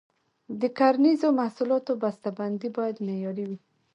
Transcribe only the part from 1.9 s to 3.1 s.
بسته بندي باید